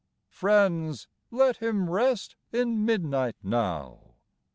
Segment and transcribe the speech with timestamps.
[0.31, 4.15] Friends, let him rest In midnight now.